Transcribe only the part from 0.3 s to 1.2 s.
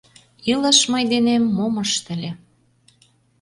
Илыш мый